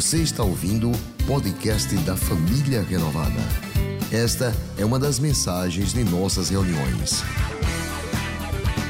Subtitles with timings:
[0.00, 3.38] Você está ouvindo o podcast da Família Renovada.
[4.10, 7.20] Esta é uma das mensagens de nossas reuniões.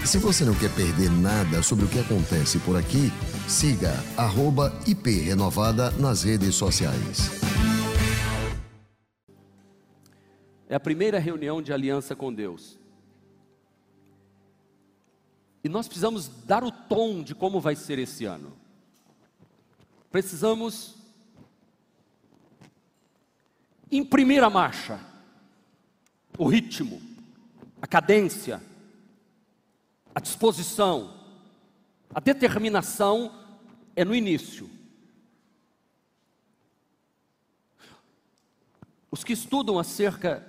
[0.07, 3.11] Se você não quer perder nada sobre o que acontece por aqui,
[3.49, 3.93] siga
[4.87, 7.29] @iprenovada nas redes sociais.
[10.69, 12.79] É a primeira reunião de aliança com Deus.
[15.65, 18.53] E nós precisamos dar o tom de como vai ser esse ano.
[20.09, 21.00] Precisamos
[23.91, 25.01] imprimir a marcha,
[26.39, 27.01] o ritmo,
[27.81, 28.61] a cadência,
[30.15, 31.15] a disposição,
[32.15, 33.33] a determinação
[33.97, 34.69] é no início.
[39.11, 40.47] Os que estudam acerca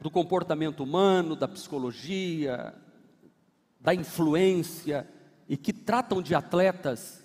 [0.00, 2.74] do comportamento humano, da psicologia,
[3.80, 5.08] da influência
[5.48, 7.22] e que tratam de atletas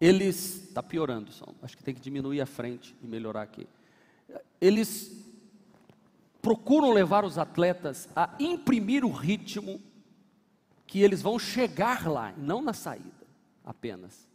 [0.00, 1.30] eles está piorando,
[1.62, 3.66] acho que tem que diminuir a frente e melhorar aqui.
[4.60, 5.12] Eles
[6.40, 9.80] procuram levar os atletas a imprimir o ritmo
[10.86, 13.26] que eles vão chegar lá, não na saída
[13.64, 14.28] apenas.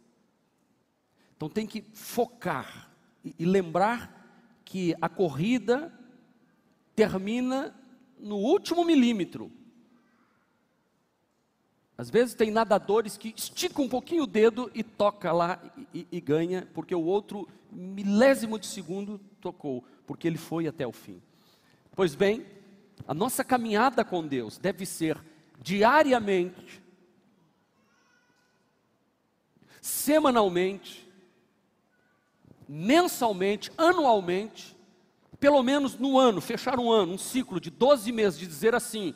[1.36, 2.90] Então tem que focar
[3.24, 5.92] e, e lembrar que a corrida
[6.94, 7.74] termina
[8.18, 9.50] no último milímetro.
[12.00, 15.62] Às vezes tem nadadores que esticam um pouquinho o dedo e toca lá
[15.92, 20.92] e, e, ganha, porque o outro milésimo de segundo tocou, porque ele foi até o
[20.92, 21.20] fim.
[21.94, 22.46] Pois bem,
[23.06, 25.22] a nossa caminhada com Deus deve ser
[25.60, 26.82] diariamente,
[29.82, 31.06] semanalmente,
[32.66, 34.74] mensalmente, anualmente,
[35.38, 39.14] pelo menos no ano, fechar um ano, um ciclo de 12 meses, de dizer assim: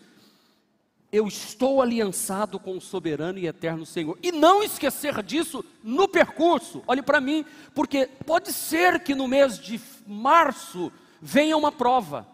[1.14, 4.18] eu estou aliançado com o soberano e eterno Senhor.
[4.20, 6.82] E não esquecer disso no percurso.
[6.88, 10.90] Olhe para mim, porque pode ser que no mês de março
[11.22, 12.26] venha uma prova.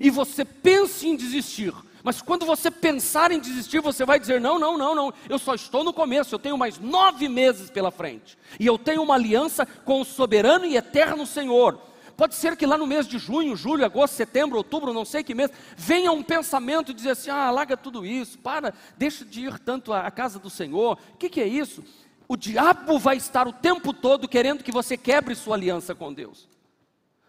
[0.00, 1.74] E você pense em desistir.
[2.02, 5.54] Mas quando você pensar em desistir, você vai dizer: não, não, não, não, eu só
[5.54, 8.38] estou no começo, eu tenho mais nove meses pela frente.
[8.58, 11.78] E eu tenho uma aliança com o soberano e eterno Senhor.
[12.16, 15.34] Pode ser que lá no mês de junho, julho, agosto, setembro, outubro, não sei que
[15.34, 19.92] mês, venha um pensamento dizer assim: ah, larga tudo isso, para, deixa de ir tanto
[19.92, 20.98] à casa do Senhor.
[21.12, 21.84] O que, que é isso?
[22.26, 26.48] O diabo vai estar o tempo todo querendo que você quebre sua aliança com Deus.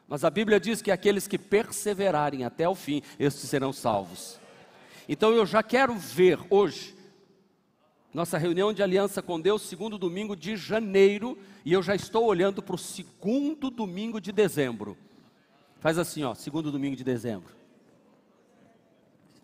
[0.08, 4.40] Mas a Bíblia diz que aqueles que perseverarem até o fim, estes serão salvos.
[5.08, 6.97] Então eu já quero ver hoje
[8.14, 12.62] nossa reunião de aliança com Deus, segundo domingo de janeiro, e eu já estou olhando
[12.62, 14.98] para o segundo domingo de dezembro.
[15.80, 17.54] Faz assim, ó, segundo domingo de dezembro.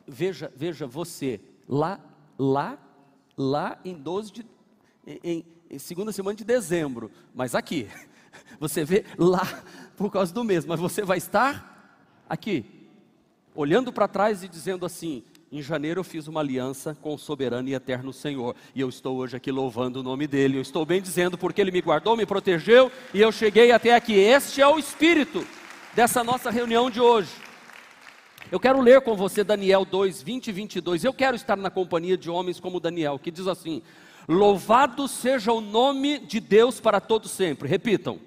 [0.08, 2.00] Veja, veja você, lá,
[2.38, 2.78] lá,
[3.38, 4.46] lá em 12 de,
[5.06, 7.88] em, em segunda semana de dezembro, mas aqui,
[8.60, 9.64] você vê lá
[9.96, 12.66] por causa do mês, mas você vai estar aqui,
[13.54, 17.70] olhando para trás e dizendo assim: em janeiro eu fiz uma aliança com o soberano
[17.70, 18.56] e eterno Senhor.
[18.74, 20.58] E eu estou hoje aqui louvando o nome dele.
[20.58, 24.14] Eu estou bem dizendo porque ele me guardou, me protegeu e eu cheguei até aqui.
[24.14, 25.46] Este é o espírito
[25.94, 27.30] dessa nossa reunião de hoje.
[28.52, 31.04] Eu quero ler com você Daniel 2, 20 e 22.
[31.04, 33.84] Eu quero estar na companhia de homens como Daniel, que diz assim:
[34.28, 37.70] Louvado seja o nome de Deus para todos sempre.
[37.70, 38.20] Repitam.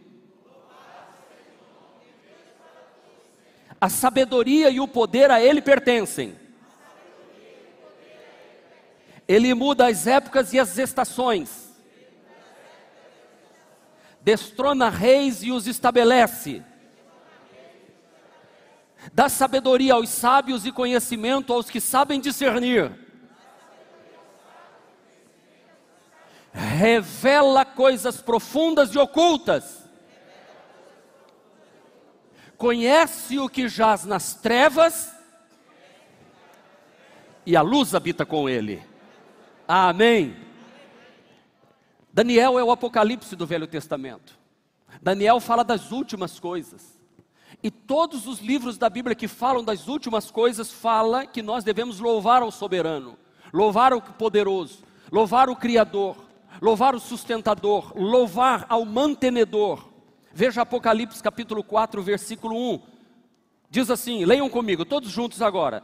[3.80, 6.45] A sabedoria e o poder a ele pertencem.
[9.28, 11.74] Ele muda as épocas e as estações.
[14.20, 16.62] Destrona reis e os estabelece.
[19.12, 22.92] Dá sabedoria aos sábios e conhecimento aos que sabem discernir.
[26.52, 29.84] Revela coisas profundas e ocultas.
[32.56, 35.14] Conhece o que jaz nas trevas
[37.44, 38.82] e a luz habita com ele.
[39.66, 40.36] Amém.
[42.12, 44.38] Daniel é o apocalipse do Velho Testamento.
[45.02, 46.96] Daniel fala das últimas coisas.
[47.62, 52.00] E todos os livros da Bíblia que falam das últimas coisas fala que nós devemos
[52.00, 53.16] louvar ao soberano,
[53.52, 56.16] louvar ao poderoso, louvar o criador,
[56.60, 59.88] louvar o sustentador, louvar ao mantenedor.
[60.32, 62.82] Veja Apocalipse capítulo 4, versículo 1.
[63.70, 65.82] Diz assim: leiam comigo, todos juntos agora.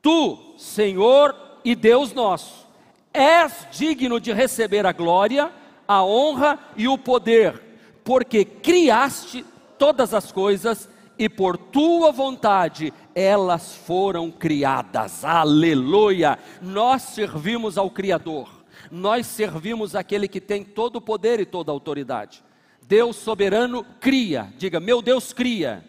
[0.00, 1.34] Tu, Senhor
[1.64, 2.66] e Deus nosso,
[3.12, 5.50] és digno de receber a glória,
[5.86, 7.60] a honra e o poder,
[8.04, 9.44] porque criaste
[9.78, 15.24] todas as coisas e por tua vontade elas foram criadas.
[15.24, 16.38] Aleluia!
[16.62, 18.48] Nós servimos ao Criador,
[18.90, 22.42] nós servimos aquele que tem todo o poder e toda a autoridade.
[22.82, 24.52] Deus soberano cria.
[24.56, 25.84] Diga, meu Deus cria.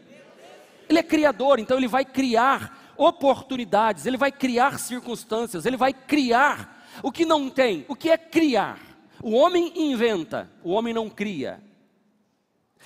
[0.88, 6.81] Ele é criador, então ele vai criar oportunidades, ele vai criar circunstâncias, ele vai criar
[7.04, 7.86] o que não tem.
[7.88, 8.80] O que é criar?
[9.24, 11.62] O homem inventa, o homem não cria.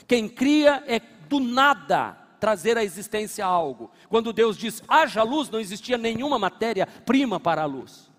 [0.07, 3.90] Quem cria é do nada trazer à existência algo.
[4.10, 8.12] Quando Deus diz haja luz, não existia nenhuma matéria-prima para a luz.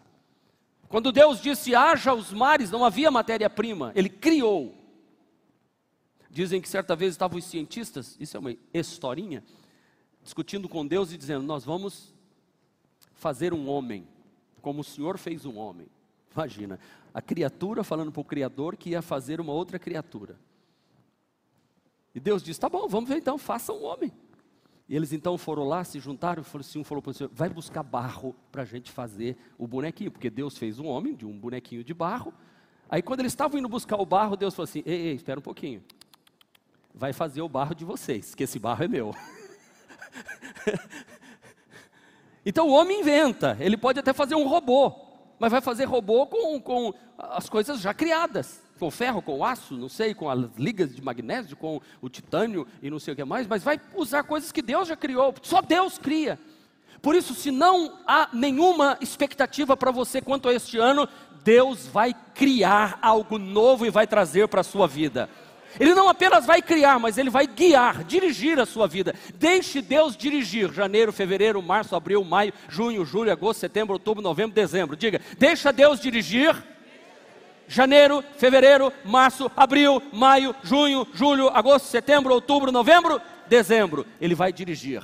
[0.89, 4.75] Quando Deus disse haja os mares, não havia matéria-prima, Ele criou.
[6.31, 9.43] Dizem que certa vez estavam os cientistas, isso é uma historinha,
[10.23, 12.15] discutindo com Deus e dizendo: Nós vamos
[13.15, 14.07] fazer um homem,
[14.61, 15.87] como o Senhor fez um homem.
[16.35, 16.79] Imagina,
[17.15, 20.39] a criatura falando para o Criador que ia fazer uma outra criatura.
[22.15, 24.13] E Deus disse: Tá bom, vamos ver então, faça um homem.
[24.89, 27.49] E eles então foram lá, se juntaram, e assim, um falou para o Senhor: vai
[27.49, 31.39] buscar barro para a gente fazer o bonequinho, porque Deus fez um homem de um
[31.39, 32.33] bonequinho de barro.
[32.89, 35.43] Aí quando eles estavam indo buscar o barro, Deus falou assim: ei, ei, espera um
[35.43, 35.83] pouquinho.
[36.95, 39.15] Vai fazer o barro de vocês, que esse barro é meu.
[42.47, 44.95] então o homem inventa, ele pode até fazer um robô,
[45.37, 48.65] mas vai fazer robô com, com as coisas já criadas.
[48.79, 52.91] Com ferro, com aço, não sei, com as ligas de magnésio, com o titânio e
[52.91, 55.99] não sei o que mais, mas vai usar coisas que Deus já criou, só Deus
[55.99, 56.39] cria.
[57.03, 61.09] Por isso, se não há nenhuma expectativa para você quanto a este ano,
[61.43, 65.29] Deus vai criar algo novo e vai trazer para a sua vida.
[65.79, 69.15] Ele não apenas vai criar, mas ele vai guiar, dirigir a sua vida.
[69.35, 74.97] Deixe Deus dirigir janeiro, fevereiro, março, abril, maio, junho, julho, agosto, setembro, outubro, novembro, dezembro.
[74.97, 76.57] Diga, deixa Deus dirigir.
[77.69, 84.07] Janeiro, fevereiro, março, abril, maio, junho, julho, agosto, setembro, outubro, novembro, dezembro.
[84.21, 85.03] Ele vai dirigir.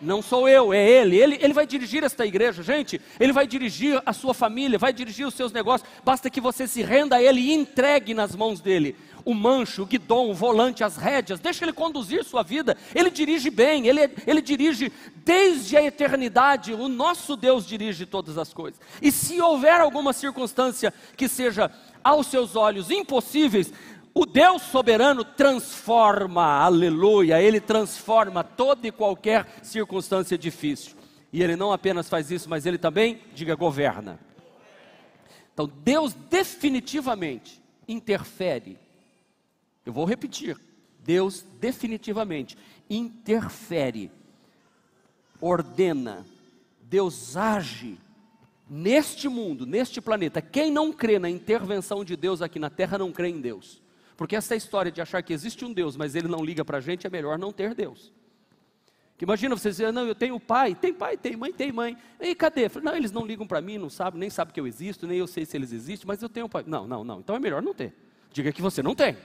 [0.00, 1.16] Não sou eu, é ele.
[1.16, 1.38] ele.
[1.40, 3.00] Ele vai dirigir esta igreja, gente.
[3.18, 5.88] Ele vai dirigir a sua família, vai dirigir os seus negócios.
[6.04, 9.86] Basta que você se renda a ele e entregue nas mãos dele o mancho, o
[9.86, 12.76] guidão, o volante, as rédeas, deixa ele conduzir sua vida.
[12.94, 16.74] Ele dirige bem, ele, ele dirige desde a eternidade.
[16.74, 18.78] O nosso Deus dirige todas as coisas.
[19.00, 21.70] E se houver alguma circunstância que seja
[22.02, 23.72] aos seus olhos impossíveis,
[24.14, 30.94] o Deus soberano transforma, aleluia, ele transforma toda e qualquer circunstância difícil.
[31.32, 34.20] E ele não apenas faz isso, mas ele também, diga, governa.
[35.52, 38.78] Então, Deus definitivamente interfere
[39.84, 40.58] eu vou repetir:
[41.00, 42.56] Deus definitivamente
[42.88, 44.10] interfere,
[45.40, 46.24] ordena,
[46.80, 47.98] Deus age
[48.68, 50.40] neste mundo, neste planeta.
[50.40, 53.82] Quem não crê na intervenção de Deus aqui na terra não crê em Deus.
[54.16, 56.80] Porque essa história de achar que existe um Deus, mas ele não liga para a
[56.80, 58.12] gente, é melhor não ter Deus.
[59.16, 61.96] Que imagina você dizer, não, eu tenho pai, tem pai, tem mãe, tem mãe.
[62.20, 62.68] E cadê?
[62.82, 65.26] Não, eles não ligam para mim, não sabem, nem sabem que eu existo, nem eu
[65.26, 66.64] sei se eles existem, mas eu tenho pai.
[66.66, 67.20] Não, não, não.
[67.20, 67.94] Então é melhor não ter.
[68.32, 69.16] Diga que você não tem.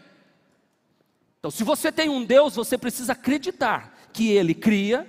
[1.39, 5.07] Então, se você tem um Deus, você precisa acreditar que Ele cria,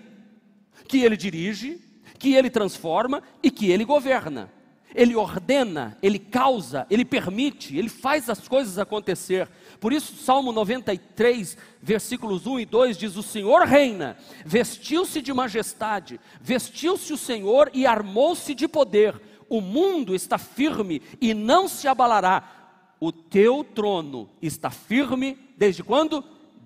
[0.87, 1.81] que Ele dirige,
[2.19, 4.51] que Ele transforma e que Ele governa.
[4.95, 9.49] Ele ordena, Ele causa, Ele permite, Ele faz as coisas acontecer.
[9.81, 16.21] Por isso, Salmo 93, versículos 1 e 2 diz: O Senhor reina, vestiu-se de majestade,
[16.41, 19.21] vestiu-se o Senhor e armou-se de poder.
[19.49, 22.61] O mundo está firme e não se abalará
[23.01, 26.23] o teu trono está firme desde quando?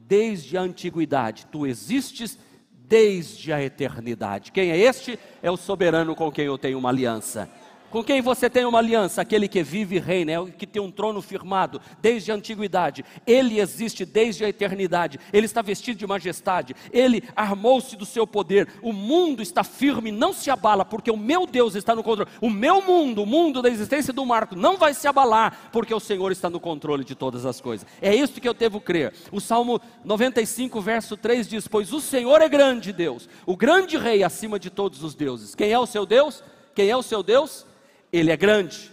[0.07, 1.47] Desde a antiguidade.
[1.47, 2.37] Tu existes
[2.73, 4.51] desde a eternidade.
[4.51, 5.19] Quem é este?
[5.41, 7.49] É o soberano com quem eu tenho uma aliança.
[7.95, 9.23] Com quem você tem uma aliança?
[9.23, 13.05] Aquele que vive e reina, é o que tem um trono firmado desde a antiguidade.
[13.25, 15.21] Ele existe desde a eternidade.
[15.33, 16.75] Ele está vestido de majestade.
[16.93, 18.67] Ele armou-se do seu poder.
[18.83, 22.29] O mundo está firme, não se abala, porque o meu Deus está no controle.
[22.41, 26.01] O meu mundo, o mundo da existência do Marco, não vai se abalar, porque o
[26.01, 27.87] Senhor está no controle de todas as coisas.
[28.03, 29.15] É isso que eu devo crer.
[29.31, 34.25] O Salmo 95, verso 3 diz: Pois o Senhor é grande Deus, o grande rei
[34.25, 35.55] acima de todos os deuses.
[35.55, 36.43] Quem é o seu Deus?
[36.75, 37.65] Quem é o seu Deus?
[38.15, 38.93] Ele é grande,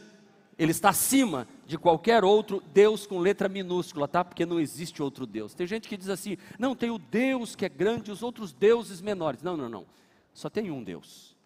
[0.58, 4.26] ele está acima de qualquer outro Deus com letra minúscula, tá?
[4.26, 5.54] Porque não existe outro Deus.
[5.54, 8.52] Tem gente que diz assim: não, tem o Deus que é grande e os outros
[8.52, 9.44] deuses menores.
[9.44, 9.86] Não, não, não.
[10.34, 11.38] Só tem um Deus.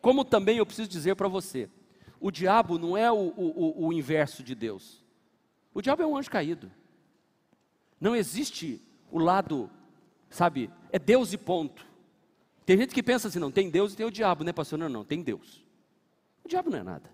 [0.00, 1.68] Como também eu preciso dizer para você:
[2.20, 5.02] o diabo não é o, o, o inverso de Deus.
[5.74, 6.70] O diabo é um anjo caído.
[8.00, 8.80] Não existe
[9.10, 9.68] o lado,
[10.30, 11.84] sabe, é Deus e ponto.
[12.64, 14.78] Tem gente que pensa assim: não, tem Deus e tem o diabo, né, pastor?
[14.78, 15.63] Não, não, tem Deus.
[16.44, 17.10] O diabo não é nada.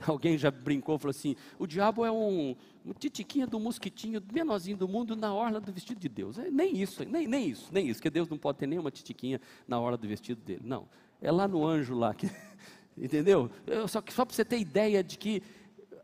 [0.06, 4.88] Alguém já brincou, falou assim: o diabo é um, um titiquinha do mosquitinho menorzinho do
[4.88, 6.38] mundo na orla do vestido de Deus.
[6.38, 9.40] É, nem isso, nem, nem isso, nem isso, que Deus não pode ter nenhuma titiquinha
[9.66, 10.62] na orla do vestido dele.
[10.64, 10.88] Não,
[11.20, 12.30] é lá no anjo lá, que,
[12.96, 13.50] entendeu?
[13.66, 15.42] Eu, só que só para você ter ideia de que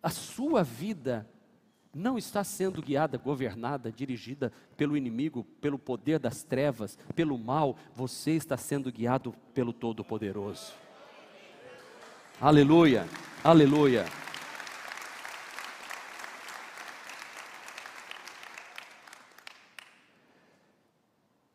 [0.02, 1.28] a sua vida
[1.94, 8.32] não está sendo guiada, governada, dirigida pelo inimigo, pelo poder das trevas, pelo mal, você
[8.32, 10.74] está sendo guiado pelo Todo-Poderoso.
[12.38, 13.08] Aleluia,
[13.42, 14.04] aleluia.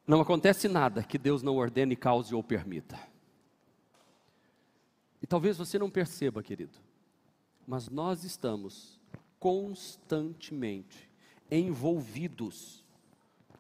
[0.08, 3.00] Não acontece nada que Deus não ordene, cause ou permita.
[5.22, 6.80] E talvez você não perceba, querido,
[7.68, 9.00] mas nós estamos
[9.40, 11.08] constantemente
[11.52, 12.84] envolvidos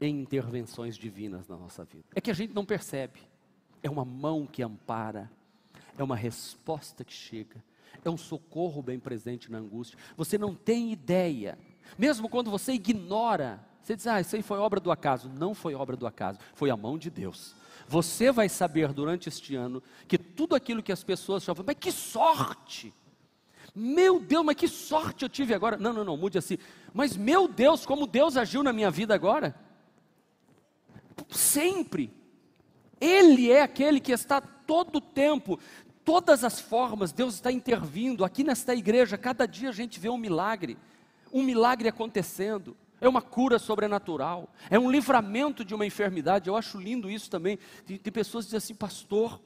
[0.01, 2.05] em intervenções divinas na nossa vida.
[2.15, 3.21] É que a gente não percebe.
[3.83, 5.31] É uma mão que ampara,
[5.97, 7.63] é uma resposta que chega,
[8.03, 9.97] é um socorro bem presente na angústia.
[10.17, 11.57] Você não tem ideia,
[11.97, 15.29] mesmo quando você ignora, você diz, ah, isso aí foi obra do acaso.
[15.29, 17.55] Não foi obra do acaso, foi a mão de Deus.
[17.87, 21.91] Você vai saber durante este ano que tudo aquilo que as pessoas falam, mas que
[21.91, 22.93] sorte!
[23.73, 25.77] Meu Deus, mas que sorte eu tive agora.
[25.77, 26.57] Não, não, não, mude assim.
[26.93, 29.55] Mas meu Deus, como Deus agiu na minha vida agora.
[31.29, 32.13] Sempre.
[33.01, 35.59] Ele é aquele que está todo o tempo,
[36.05, 38.23] todas as formas, Deus está intervindo.
[38.23, 40.77] Aqui nesta igreja, cada dia a gente vê um milagre.
[41.33, 42.77] Um milagre acontecendo.
[43.01, 44.47] É uma cura sobrenatural.
[44.69, 46.47] É um livramento de uma enfermidade.
[46.47, 47.57] Eu acho lindo isso também.
[47.87, 49.41] Tem, tem pessoas que dizem assim, pastor,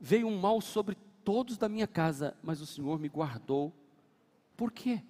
[0.00, 3.72] veio um mal sobre todos da minha casa, mas o Senhor me guardou.
[4.56, 5.02] Por quê?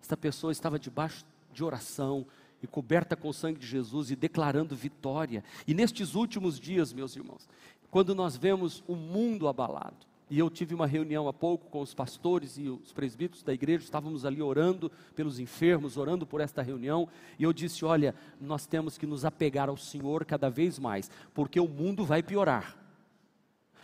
[0.00, 2.26] Esta pessoa estava debaixo de oração
[2.64, 5.44] e coberta com o sangue de Jesus e declarando vitória.
[5.66, 7.48] E nestes últimos dias, meus irmãos,
[7.90, 11.92] quando nós vemos o mundo abalado, e eu tive uma reunião há pouco com os
[11.92, 17.06] pastores e os presbíteros da igreja, estávamos ali orando pelos enfermos, orando por esta reunião,
[17.38, 21.60] e eu disse: Olha, nós temos que nos apegar ao Senhor cada vez mais, porque
[21.60, 22.76] o mundo vai piorar.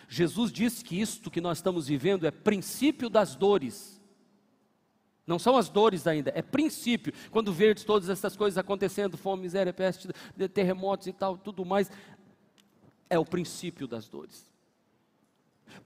[0.08, 3.99] Jesus disse que isto que nós estamos vivendo é princípio das dores.
[5.30, 7.12] Não são as dores ainda, é princípio.
[7.30, 10.08] Quando verdes todas essas coisas acontecendo, fome, miséria, peste,
[10.52, 11.90] terremotos e tal, tudo mais,
[13.08, 14.44] é o princípio das dores.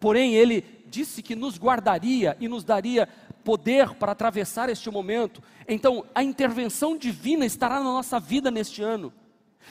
[0.00, 3.06] Porém, ele disse que nos guardaria e nos daria
[3.44, 5.42] poder para atravessar este momento.
[5.68, 9.12] Então, a intervenção divina estará na nossa vida neste ano.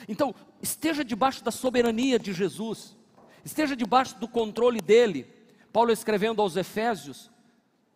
[0.08, 2.96] Então, esteja debaixo da soberania de Jesus
[3.44, 5.26] esteja debaixo do controle dele.
[5.72, 7.30] Paulo escrevendo aos Efésios,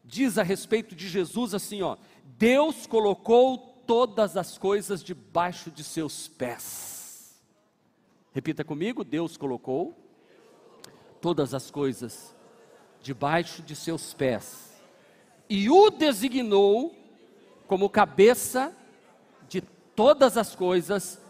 [0.08, 6.26] diz a respeito de Jesus assim, ó: Deus colocou todas as coisas debaixo de seus
[6.26, 7.38] pés.
[8.32, 9.94] Repita comigo, Deus colocou
[11.20, 12.34] todas as coisas
[13.02, 14.68] debaixo de seus pés
[15.48, 16.94] e o designou
[17.66, 18.74] como cabeça
[19.48, 19.60] de
[19.94, 21.20] todas as coisas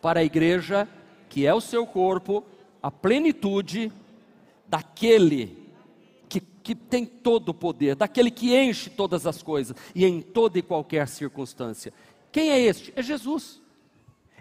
[0.00, 0.88] para a igreja,
[1.28, 2.44] que é o seu corpo,
[2.82, 3.92] a plenitude
[4.66, 5.67] daquele que,
[6.68, 10.62] que tem todo o poder, daquele que enche todas as coisas e em toda e
[10.62, 11.94] qualquer circunstância.
[12.30, 12.92] Quem é este?
[12.94, 13.58] É Jesus.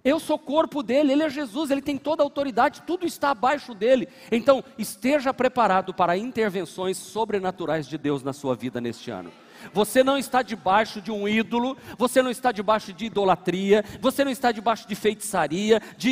[0.04, 3.74] Eu sou corpo dele, ele é Jesus, ele tem toda a autoridade, tudo está abaixo
[3.74, 4.10] dele.
[4.30, 9.32] Então, esteja preparado para intervenções sobrenaturais de Deus na sua vida neste ano.
[9.74, 14.32] Você não está debaixo de um ídolo, você não está debaixo de idolatria, você não
[14.32, 16.12] está debaixo de feitiçaria, de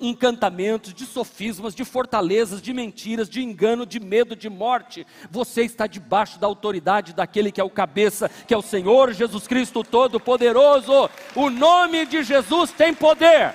[0.00, 5.06] encantamentos, de sofismas, de fortalezas, de mentiras, de engano, de medo, de morte.
[5.30, 9.46] Você está debaixo da autoridade daquele que é o cabeça, que é o Senhor Jesus
[9.46, 11.10] Cristo Todo-Poderoso.
[11.34, 13.54] O nome de Jesus tem poder.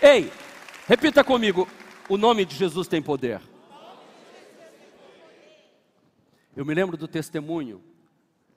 [0.00, 0.32] Ei,
[0.88, 1.68] repita comigo:
[2.08, 3.40] o nome de Jesus tem poder.
[6.54, 7.80] Eu me lembro do testemunho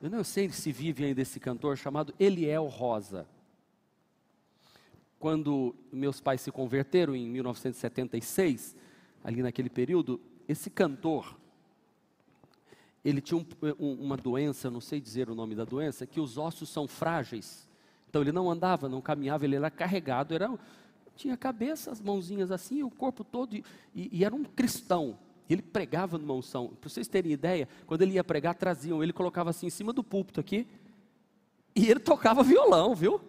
[0.02, 3.28] eu não sei se vive ainda esse cantor chamado Eliel Rosa.
[5.18, 8.76] Quando meus pais se converteram em 1976,
[9.24, 11.36] ali naquele período, esse cantor,
[13.04, 13.46] ele tinha um,
[13.80, 17.68] um, uma doença, não sei dizer o nome da doença, que os ossos são frágeis.
[18.10, 20.52] Então ele não andava, não caminhava, ele era carregado, era,
[21.16, 25.18] tinha cabeça, as mãozinhas assim, o corpo todo, e, e era um cristão.
[25.50, 26.70] Ele pregava numa unção.
[26.70, 30.04] Para vocês terem ideia, quando ele ia pregar, traziam, ele colocava assim em cima do
[30.04, 30.68] púlpito aqui,
[31.76, 33.22] e ele tocava violão, viu?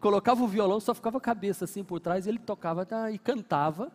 [0.00, 3.18] Colocava o violão, só ficava a cabeça assim por trás, e ele tocava tá, e
[3.18, 3.92] cantava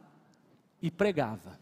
[0.81, 1.59] e pregava.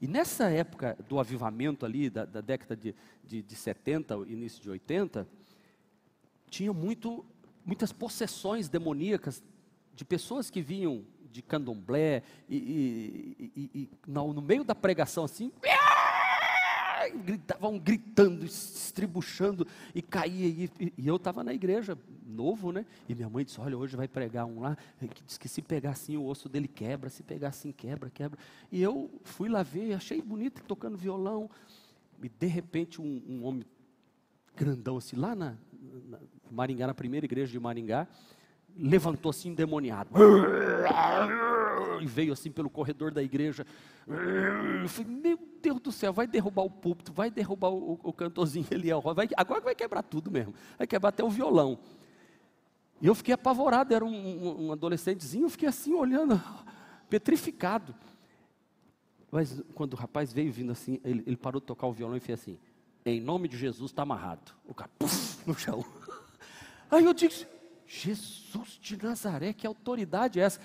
[0.00, 4.68] E nessa época do avivamento ali, da, da década de, de, de 70, início de
[4.68, 5.26] 80,
[6.50, 7.24] tinha muito,
[7.64, 9.42] muitas possessões demoníacas
[9.94, 11.04] de pessoas que vinham
[11.36, 15.52] de candomblé, e, e, e, e no, no, meio da pregação assim,
[17.24, 23.44] gritavam gritando, estribuchando, e caía, e, eu estava na igreja, novo, né, e minha mãe
[23.44, 26.68] disse, olha, hoje vai pregar um lá, que que se pegar assim, o osso dele
[26.68, 28.38] quebra, se pegar assim, quebra, quebra,
[28.72, 31.50] e eu fui lá ver, achei bonito, tocando violão,
[32.22, 33.64] e de repente um, um homem
[34.56, 35.54] grandão assim, lá na,
[36.08, 36.18] na
[36.50, 38.08] Maringá, na primeira igreja de Maringá,
[38.78, 40.10] levantou assim endemoniado.
[42.00, 43.66] E veio assim pelo corredor da igreja.
[44.82, 48.66] Eu falei, meu Deus do céu, vai derrubar o púlpito, vai derrubar o, o cantorzinho
[48.70, 51.78] ali, vai, agora vai quebrar tudo mesmo, vai quebrar até o violão.
[53.00, 56.40] E eu fiquei apavorado, era um, um, um adolescentezinho, eu fiquei assim olhando,
[57.10, 57.94] petrificado.
[59.30, 62.20] Mas quando o rapaz veio vindo assim, ele, ele parou de tocar o violão e
[62.20, 62.58] fez assim:
[63.04, 64.52] Em nome de Jesus está amarrado.
[64.64, 65.84] O cara, puf, no chão.
[66.90, 67.46] Aí eu disse:
[67.86, 70.60] Jesus de Nazaré, que autoridade é essa?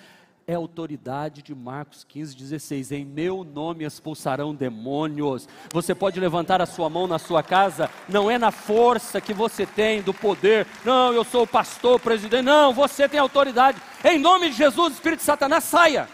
[0.48, 2.92] É a autoridade de Marcos 15, 16.
[2.92, 5.48] Em meu nome expulsarão demônios.
[5.72, 9.66] Você pode levantar a sua mão na sua casa, não é na força que você
[9.66, 10.66] tem, do poder.
[10.84, 12.44] Não, eu sou o pastor, o presidente.
[12.44, 13.80] Não, você tem autoridade.
[14.04, 16.10] Em nome de Jesus, Espírito de Satanás, saia.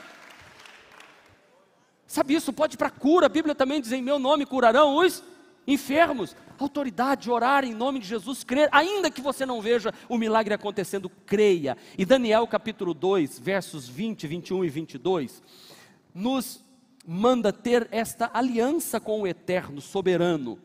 [2.05, 2.51] Sabe isso?
[2.51, 3.27] Pode para cura.
[3.27, 5.23] A Bíblia também diz: em meu nome curarão os
[5.67, 6.35] enfermos.
[6.57, 11.09] Autoridade, orar em nome de Jesus, crer, ainda que você não veja o milagre acontecendo,
[11.25, 11.77] creia.
[11.97, 15.43] E Daniel capítulo 2, versos 20, 21 e 22,
[16.15, 16.65] nos
[17.05, 20.57] manda ter esta aliança com o eterno, soberano.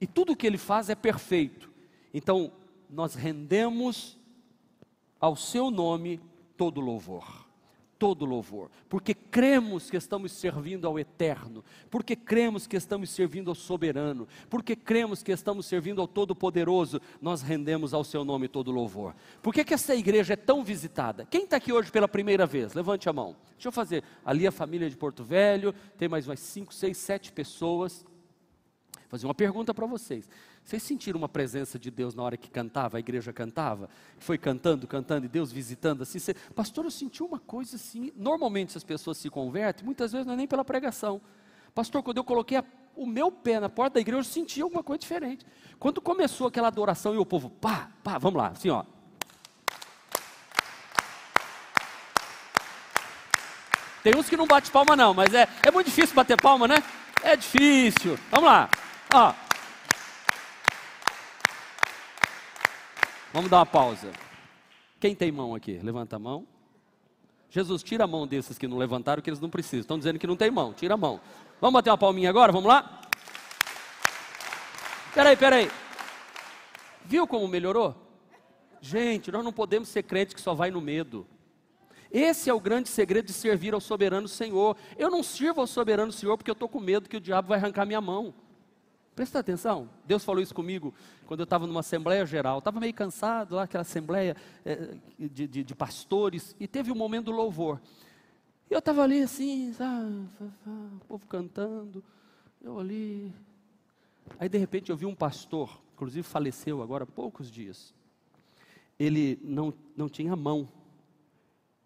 [0.00, 1.70] E tudo o que ele faz é perfeito.
[2.12, 2.52] Então,
[2.88, 4.18] nós rendemos
[5.20, 6.20] ao seu nome
[6.56, 7.43] todo louvor
[7.98, 13.54] todo louvor, porque cremos que estamos servindo ao Eterno, porque cremos que estamos servindo ao
[13.54, 19.14] Soberano, porque cremos que estamos servindo ao Todo-Poderoso, nós rendemos ao Seu nome todo louvor.
[19.42, 21.26] Por que, que essa igreja é tão visitada?
[21.30, 22.74] Quem está aqui hoje pela primeira vez?
[22.74, 23.36] Levante a mão.
[23.52, 24.04] Deixa eu fazer.
[24.24, 28.04] Ali a família de Porto Velho, tem mais umas 5, 6, 7 pessoas.
[29.14, 30.28] Fazer uma pergunta para vocês.
[30.64, 33.88] Vocês sentiram uma presença de Deus na hora que cantava, a igreja cantava?
[34.18, 36.18] Foi cantando, cantando e Deus visitando assim?
[36.18, 38.12] Você, Pastor, eu senti uma coisa assim.
[38.16, 41.20] Normalmente as pessoas se convertem, muitas vezes não é nem pela pregação.
[41.72, 42.64] Pastor, quando eu coloquei a,
[42.96, 45.46] o meu pé na porta da igreja, eu senti alguma coisa diferente.
[45.78, 48.82] Quando começou aquela adoração e o povo, pá, pá, vamos lá, assim ó.
[54.02, 56.82] Tem uns que não bate palma não, mas é, é muito difícil bater palma, né?
[57.22, 58.18] É difícil.
[58.32, 58.68] Vamos lá.
[59.16, 59.32] Ó,
[63.32, 64.12] Vamos dar uma pausa.
[65.00, 65.80] Quem tem mão aqui?
[65.82, 66.46] Levanta a mão.
[67.50, 69.80] Jesus, tira a mão desses que não levantaram, que eles não precisam.
[69.80, 70.72] Estão dizendo que não tem mão.
[70.72, 71.20] Tira a mão.
[71.60, 72.52] Vamos bater uma palminha agora?
[72.52, 73.02] Vamos lá?
[75.12, 75.70] Peraí, peraí.
[77.04, 77.94] Viu como melhorou?
[78.80, 81.26] Gente, nós não podemos ser crentes que só vai no medo.
[82.12, 84.76] Esse é o grande segredo de servir ao soberano Senhor.
[84.96, 87.58] Eu não sirvo ao soberano Senhor porque eu estou com medo que o diabo vai
[87.58, 88.32] arrancar minha mão.
[89.14, 90.92] Presta atenção, Deus falou isso comigo
[91.26, 92.58] quando eu estava numa assembleia geral.
[92.58, 97.26] Estava meio cansado lá, aquela assembleia é, de, de, de, pastores, e teve um momento
[97.26, 97.80] do louvor.
[98.68, 100.28] E eu estava ali assim, sabe,
[100.66, 102.02] o povo cantando,
[102.60, 103.32] eu ali.
[104.38, 107.94] Aí de repente eu vi um pastor, inclusive faleceu agora há poucos dias.
[108.98, 110.68] Ele não, não tinha mão,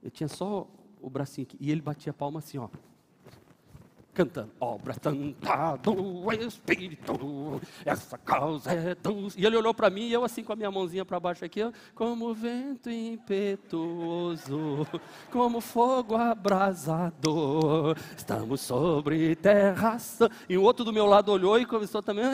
[0.02, 0.66] ele tinha só
[0.98, 2.70] o bracinho aqui, e ele batia a palma assim, ó
[4.18, 9.28] cantando, obra santa do Espírito, essa causa é tão...
[9.37, 11.61] E ele olhou para mim e eu assim com a minha mãozinha para baixo aqui,
[11.94, 14.85] como vento impetuoso,
[15.31, 19.96] como fogo abrasador, estamos sobre terra
[20.48, 22.24] E o outro do meu lado olhou e começou também,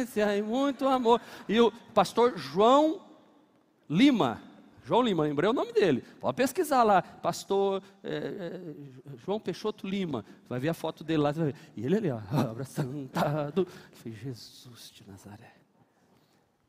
[0.00, 1.20] esse aí, muito amor.
[1.46, 3.02] E o pastor João
[3.90, 4.40] Lima,
[4.84, 6.04] João Lima, lembrei o nome dele.
[6.20, 8.60] Pode pesquisar lá, pastor é, é,
[9.24, 10.24] João Peixoto Lima.
[10.46, 11.32] Vai ver a foto dele lá.
[11.74, 12.18] E ele ali, ó,
[12.50, 13.66] abraçado.
[13.92, 15.54] Falei, Jesus de Nazaré.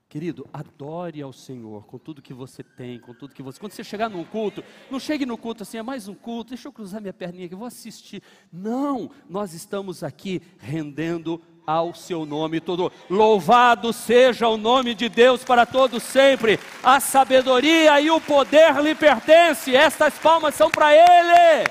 [0.08, 3.60] Querido, adore ao Senhor com tudo que você tem, com tudo que você.
[3.60, 6.70] Quando você chegar num culto, não chegue no culto assim, é mais um culto, deixa
[6.70, 8.24] eu cruzar minha perninha aqui, vou assistir.
[8.50, 12.92] Não, nós estamos aqui rendendo ao seu nome todo.
[13.10, 16.60] Louvado seja o nome de Deus para todos sempre.
[16.84, 19.76] A sabedoria e o poder lhe pertence.
[19.76, 21.70] Estas palmas são para ele.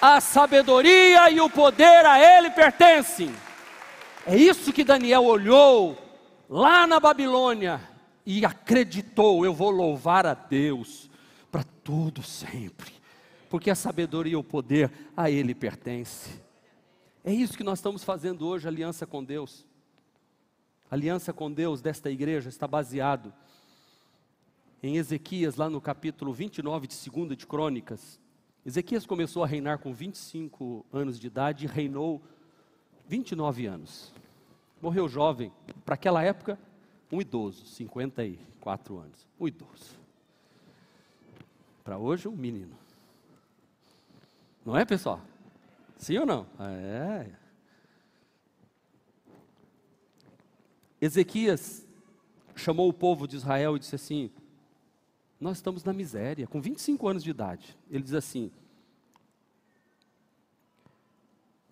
[0.00, 3.32] A sabedoria e o poder a ele pertencem.
[4.26, 5.96] É isso que Daniel olhou
[6.48, 7.80] lá na Babilônia
[8.26, 11.10] e acreditou: eu vou louvar a Deus
[11.50, 12.92] para todo sempre,
[13.48, 16.42] porque a sabedoria e o poder a ele pertence.
[17.24, 19.64] É isso que nós estamos fazendo hoje, aliança com Deus.
[20.90, 23.32] aliança com Deus desta igreja está baseado
[24.82, 28.20] em Ezequias, lá no capítulo 29 de 2 de Crônicas.
[28.66, 32.20] Ezequias começou a reinar com 25 anos de idade e reinou
[33.06, 34.12] 29 anos.
[34.82, 35.52] Morreu jovem,
[35.84, 36.58] para aquela época,
[37.10, 39.28] um idoso, 54 anos.
[39.38, 39.96] Um idoso.
[41.84, 42.76] Para hoje, um menino.
[44.64, 45.20] Não é, pessoal?
[46.02, 46.48] Sim ou não?
[46.58, 47.30] É.
[51.00, 51.86] Ezequias
[52.56, 54.28] chamou o povo de Israel e disse assim:
[55.40, 57.78] Nós estamos na miséria, com 25 anos de idade.
[57.88, 58.50] Ele diz assim: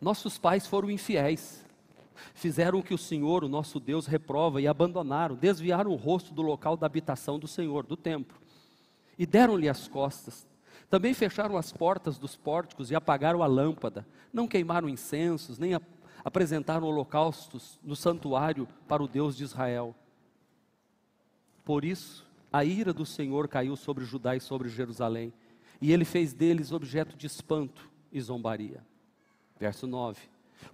[0.01, 1.65] Nossos pais foram infiéis,
[2.33, 6.41] fizeram o que o Senhor, o nosso Deus, reprova e abandonaram, desviaram o rosto do
[6.41, 8.41] local da habitação do Senhor, do templo,
[9.19, 10.49] e deram-lhe as costas.
[10.91, 15.81] Também fecharam as portas dos pórticos e apagaram a lâmpada, não queimaram incensos, nem
[16.25, 19.95] apresentaram holocaustos no santuário para o Deus de Israel.
[21.65, 25.33] Por isso, a ira do Senhor caiu sobre Judá e sobre Jerusalém,
[25.81, 28.85] e ele fez deles objeto de espanto e zombaria.
[29.61, 30.21] Verso 9.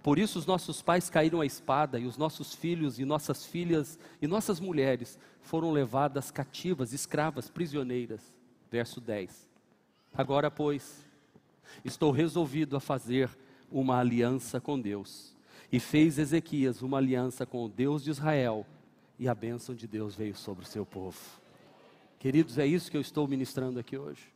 [0.01, 3.99] Por isso os nossos pais caíram à espada, e os nossos filhos e nossas filhas
[4.19, 8.33] e nossas mulheres foram levadas cativas, escravas, prisioneiras.
[8.71, 9.46] Verso 10.
[10.13, 11.05] Agora, pois,
[11.83, 13.29] estou resolvido a fazer
[13.71, 15.35] uma aliança com Deus.
[15.71, 18.65] E fez Ezequias uma aliança com o Deus de Israel,
[19.19, 21.19] e a bênção de Deus veio sobre o seu povo.
[22.19, 24.33] Queridos, é isso que eu estou ministrando aqui hoje.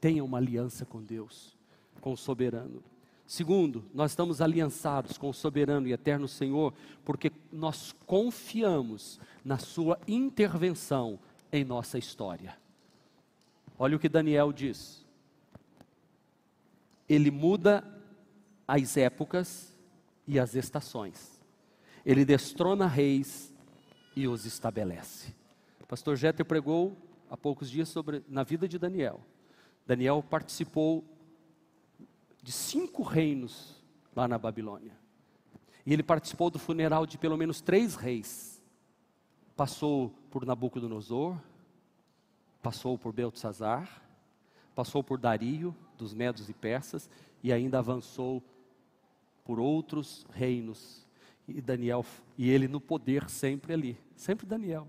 [0.00, 1.56] Tenha uma aliança com Deus,
[2.00, 2.82] com o soberano.
[3.26, 6.72] Segundo, nós estamos aliançados com o soberano e eterno Senhor,
[7.04, 11.18] porque nós confiamos na Sua intervenção
[11.52, 12.56] em nossa história.
[13.78, 15.06] Olha o que Daniel diz.
[17.08, 17.84] Ele muda
[18.66, 19.72] as épocas
[20.26, 21.40] e as estações.
[22.04, 23.54] Ele destrona reis
[24.16, 25.32] e os estabelece.
[25.80, 26.96] O pastor Jeter pregou
[27.30, 29.20] há poucos dias sobre na vida de Daniel.
[29.86, 31.04] Daniel participou
[32.42, 33.76] de cinco reinos
[34.14, 34.92] lá na Babilônia.
[35.86, 38.62] E ele participou do funeral de pelo menos três reis.
[39.56, 41.38] Passou por Nabucodonosor,
[42.62, 44.02] passou por Beltzazar,
[44.74, 47.08] passou por Dario, dos Medos e Persas,
[47.42, 48.42] e ainda avançou
[49.44, 51.06] por outros reinos.
[51.46, 52.04] E Daniel,
[52.36, 54.86] e ele no poder sempre ali, sempre Daniel.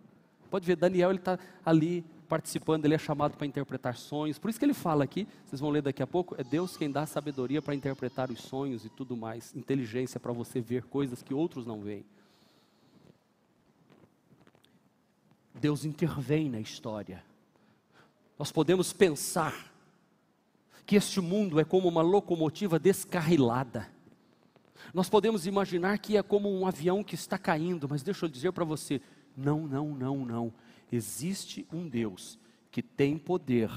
[0.50, 4.38] Pode ver, Daniel ele está ali participando, ele é chamado para interpretar sonhos.
[4.38, 6.92] Por isso que ele fala aqui, vocês vão ler daqui a pouco, é Deus quem
[6.92, 11.34] dá sabedoria para interpretar os sonhos e tudo mais, inteligência para você ver coisas que
[11.34, 12.06] outros não veem.
[15.56, 17.24] Deus intervém na história.
[18.40, 19.70] Nós podemos pensar
[20.86, 23.90] que este mundo é como uma locomotiva descarrilada.
[24.94, 28.54] Nós podemos imaginar que é como um avião que está caindo, mas deixa eu dizer
[28.54, 29.02] para você:
[29.36, 30.54] não, não, não, não.
[30.90, 32.40] Existe um Deus
[32.72, 33.70] que tem poder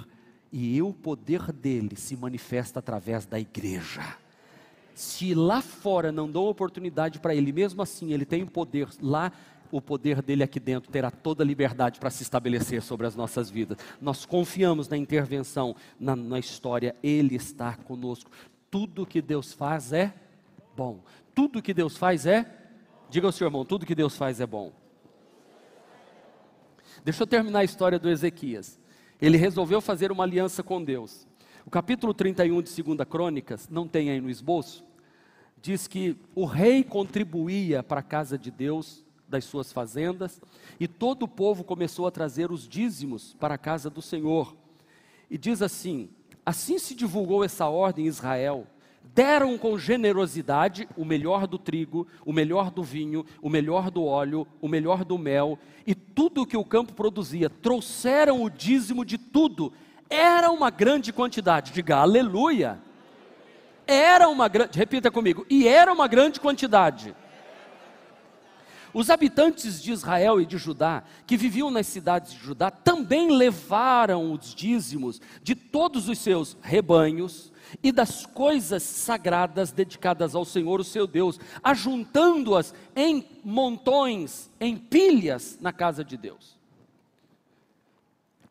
[0.53, 4.16] e o poder dele se manifesta através da igreja.
[4.94, 9.33] Se lá fora não dão oportunidade para ele, mesmo assim ele tem poder lá
[9.73, 13.49] o poder dele aqui dentro terá toda a liberdade para se estabelecer sobre as nossas
[13.49, 13.79] vidas.
[14.01, 18.31] Nós confiamos na intervenção, na, na história, ele está conosco.
[18.71, 20.13] Tudo que Deus faz é
[20.77, 21.03] bom.
[21.35, 22.47] Tudo que Deus faz é,
[23.09, 24.73] diga ao seu irmão, tudo que Deus faz é bom.
[27.03, 28.79] Deixa eu terminar a história do Ezequias.
[29.21, 31.27] Ele resolveu fazer uma aliança com Deus.
[31.65, 34.85] O capítulo 31 de 2 Crônicas, não tem aí no esboço,
[35.63, 40.40] diz que o rei contribuía para a casa de Deus das suas fazendas,
[40.79, 44.55] e todo o povo começou a trazer os dízimos para a casa do Senhor.
[45.31, 46.11] E diz assim:
[46.45, 48.66] Assim se divulgou essa ordem em Israel.
[49.14, 54.47] Deram com generosidade o melhor do trigo, o melhor do vinho, o melhor do óleo,
[54.61, 57.51] o melhor do mel e tudo o que o campo produzia.
[57.51, 59.73] Trouxeram o dízimo de tudo.
[60.09, 61.73] Era uma grande quantidade.
[61.73, 62.81] Diga aleluia.
[63.87, 67.14] Era uma grande, repita comigo, e era uma grande quantidade.
[68.94, 74.33] Os habitantes de Israel e de Judá, que viviam nas cidades de Judá, também levaram
[74.33, 77.50] os dízimos de todos os seus rebanhos
[77.83, 85.59] e das coisas sagradas dedicadas ao Senhor, o seu Deus, ajuntando-as em montões, em pilhas
[85.61, 86.61] na casa de Deus.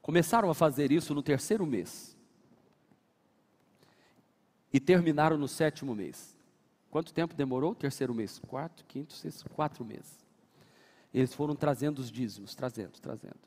[0.01, 2.17] Começaram a fazer isso no terceiro mês.
[4.73, 6.36] E terminaram no sétimo mês.
[6.89, 7.75] Quanto tempo demorou?
[7.75, 8.39] Terceiro mês.
[8.47, 10.21] Quarto, quinto, sexto, quatro meses.
[11.13, 13.39] Eles foram trazendo os dízimos, trazendo, trazendo.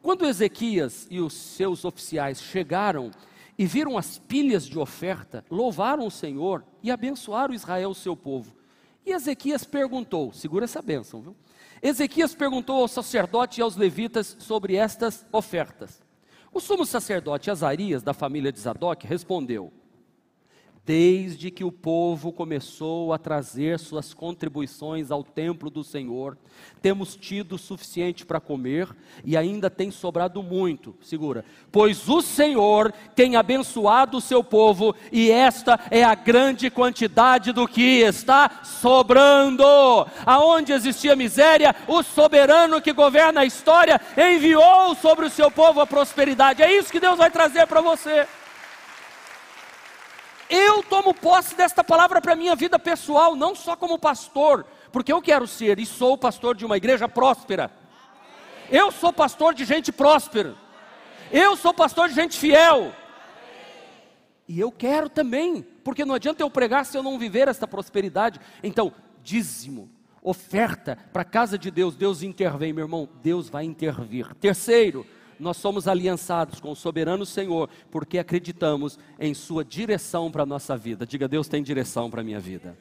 [0.00, 3.10] Quando Ezequias e os seus oficiais chegaram
[3.56, 8.54] e viram as pilhas de oferta, louvaram o Senhor e abençoaram Israel, seu povo.
[9.06, 11.36] E Ezequias perguntou: segura essa bênção, viu?
[11.82, 16.02] Ezequias perguntou ao sacerdote e aos levitas sobre estas ofertas.
[16.52, 19.72] O sumo sacerdote Azarias, da família de Zadok, respondeu:
[20.84, 26.36] Desde que o povo começou a trazer suas contribuições ao templo do Senhor,
[26.80, 28.88] temos tido suficiente para comer
[29.24, 30.92] e ainda tem sobrado muito.
[31.00, 31.44] Segura.
[31.70, 37.68] Pois o Senhor tem abençoado o seu povo e esta é a grande quantidade do
[37.68, 39.62] que está sobrando.
[40.26, 45.86] Aonde existia miséria, o soberano que governa a história enviou sobre o seu povo a
[45.86, 46.60] prosperidade.
[46.60, 48.26] É isso que Deus vai trazer para você.
[50.54, 55.10] Eu tomo posse desta palavra para a minha vida pessoal, não só como pastor, porque
[55.10, 57.70] eu quero ser e sou pastor de uma igreja próspera.
[58.70, 60.54] Eu sou pastor de gente próspera.
[61.32, 62.92] Eu sou pastor de gente fiel.
[64.46, 68.38] E eu quero também, porque não adianta eu pregar se eu não viver esta prosperidade.
[68.62, 69.88] Então, dízimo,
[70.22, 74.34] oferta para a casa de Deus, Deus intervém, meu irmão, Deus vai intervir.
[74.34, 75.06] Terceiro,
[75.42, 80.76] nós somos aliançados com o soberano Senhor, porque acreditamos em Sua direção para a nossa
[80.76, 81.04] vida.
[81.04, 82.78] Diga, Deus tem direção para a minha vida.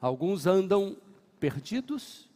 [0.00, 0.96] Alguns andam
[1.38, 2.28] perdidos,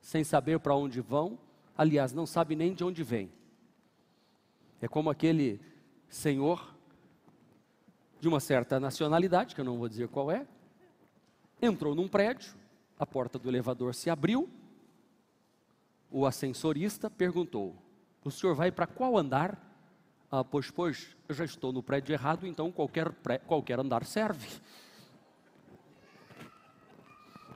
[0.00, 1.38] sem saber para onde vão,
[1.76, 3.30] aliás, não sabem nem de onde vêm.
[4.80, 5.60] É como aquele
[6.08, 6.74] senhor
[8.20, 10.46] de uma certa nacionalidade, que eu não vou dizer qual é,
[11.60, 12.54] entrou num prédio,
[12.98, 14.48] a porta do elevador se abriu,
[16.10, 17.74] o ascensorista perguntou:
[18.24, 19.58] O senhor vai para qual andar?
[20.30, 24.48] Ah, pois, pois, eu já estou no prédio errado, então qualquer, pré, qualquer andar serve.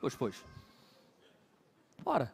[0.01, 0.45] Pois, pois.
[2.05, 2.33] Ora,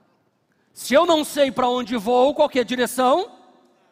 [0.72, 3.32] se eu não sei para onde vou, qualquer direção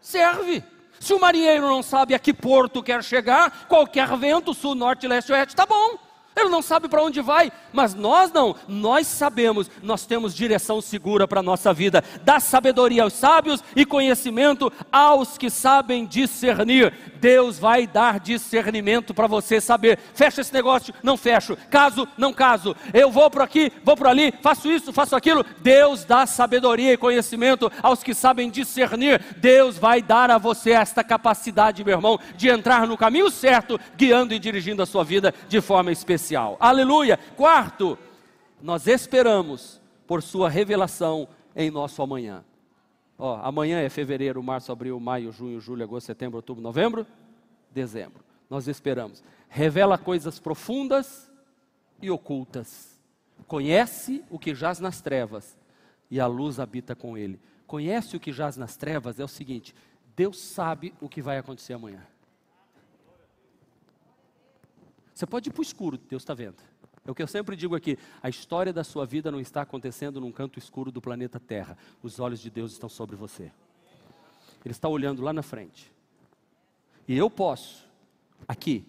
[0.01, 0.63] serve.
[1.01, 5.33] Se o marinheiro não sabe a que porto quer chegar, qualquer vento, sul, norte, leste,
[5.33, 5.99] oeste, está bom.
[6.37, 11.29] Ele não sabe para onde vai, mas nós não, nós sabemos, nós temos direção segura
[11.29, 12.03] para a nossa vida.
[12.23, 16.93] Dá sabedoria aos sábios e conhecimento aos que sabem discernir.
[17.21, 19.99] Deus vai dar discernimento para você saber.
[20.13, 21.57] Fecha esse negócio, não fecho.
[21.71, 22.75] Caso, não caso.
[22.93, 25.45] Eu vou por aqui, vou por ali, faço isso, faço aquilo.
[25.61, 29.23] Deus dá sabedoria e conhecimento aos que sabem discernir.
[29.37, 34.35] Deus vai dar a você esta capacidade, meu irmão, de entrar no caminho certo, guiando
[34.35, 36.57] e dirigindo a sua vida de forma especial especial.
[36.59, 37.19] Aleluia.
[37.37, 37.99] Quarto,
[38.63, 42.45] nós esperamos por sua revelação em nosso amanhã.
[43.19, 47.07] Ó, amanhã é fevereiro, março, abril, maio, junho, julho, agosto, setembro, outubro, novembro,
[47.71, 48.25] dezembro.
[48.49, 49.23] Nós esperamos.
[49.49, 51.31] Revela coisas profundas
[52.01, 52.99] e ocultas.
[53.47, 55.57] Conhece o que jaz nas trevas
[56.11, 57.39] e a luz habita com ele.
[57.67, 59.75] Conhece o que jaz nas trevas é o seguinte:
[60.17, 62.03] Deus sabe o que vai acontecer amanhã.
[65.15, 66.57] Você pode ir para o escuro, Deus está vendo.
[67.07, 70.21] É o que eu sempre digo aqui: a história da sua vida não está acontecendo
[70.21, 71.79] num canto escuro do planeta Terra.
[72.03, 73.53] Os olhos de Deus estão sobre você.
[74.65, 75.93] Ele está olhando lá na frente.
[77.07, 77.87] E eu posso,
[78.49, 78.87] aqui,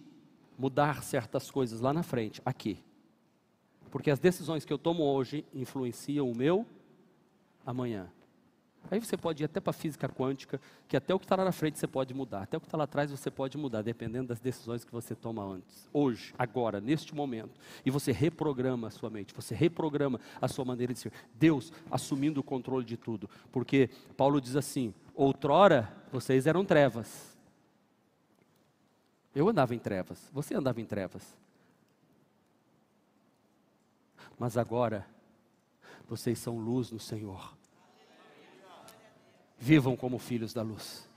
[0.58, 2.80] mudar certas coisas lá na frente, aqui.
[3.92, 6.66] Porque as decisões que eu tomo hoje influenciam o meu
[7.66, 8.10] amanhã.
[8.92, 11.44] Aí você pode ir até para a física quântica, que até o que está lá
[11.44, 14.28] na frente você pode mudar, até o que está lá atrás você pode mudar, dependendo
[14.28, 17.60] das decisões que você toma antes, hoje, agora, neste momento.
[17.86, 21.12] E você reprograma a sua mente, você reprograma a sua maneira de ser.
[21.34, 23.30] Deus assumindo o controle de tudo.
[23.52, 27.36] Porque Paulo diz assim: outrora vocês eram trevas.
[29.34, 31.36] Eu andava em trevas, você andava em trevas.
[34.38, 35.06] Mas agora,
[36.08, 37.54] vocês são luz no Senhor.
[39.58, 41.10] Vivam como filhos da luz.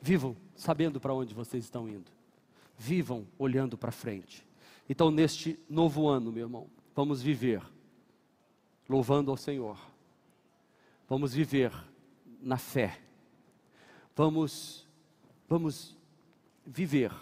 [0.00, 2.10] Vivam sabendo para onde vocês estão indo.
[2.76, 4.46] Vivam olhando para frente.
[4.88, 7.62] Então, neste novo ano, meu irmão, vamos viver
[8.88, 9.78] louvando ao Senhor.
[11.08, 11.72] Vamos viver
[12.40, 12.98] na fé.
[14.16, 14.86] Vamos
[15.48, 15.96] vamos
[16.64, 17.12] viver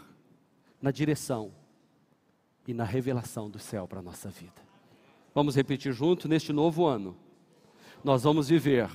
[0.81, 1.53] na direção
[2.66, 4.62] e na revelação do céu para a nossa vida.
[5.35, 7.16] Vamos repetir junto neste novo ano.
[8.05, 8.88] Nós vamos viver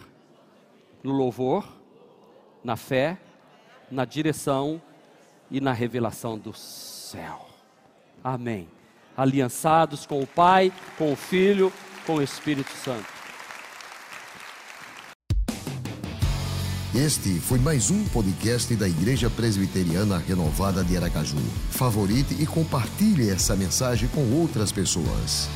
[1.06, 1.64] no louvor,
[2.64, 3.18] na fé,
[3.92, 4.82] na direção
[5.52, 7.46] e na revelação do céu.
[8.24, 8.68] Amém.
[9.16, 11.72] Aliançados com o Pai, com o Filho,
[12.08, 13.06] com o Espírito Santo.
[16.94, 21.38] Este foi mais um podcast da Igreja Presbiteriana Renovada de Aracaju.
[21.70, 25.50] Favorite e compartilhe essa mensagem com outras pessoas.